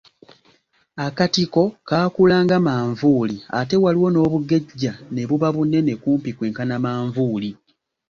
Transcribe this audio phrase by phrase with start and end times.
[1.05, 7.49] Akatiko kaakula nga manvuuli, ate waliwo n’obugejja ne buba bunene kumpi kwenkana manvuuli.